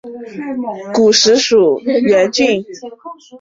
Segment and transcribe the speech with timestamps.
[0.95, 2.91] 古时属荏原郡衾村。